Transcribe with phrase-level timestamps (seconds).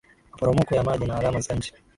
[0.31, 1.73] maporomoko ya maji na alama za nchi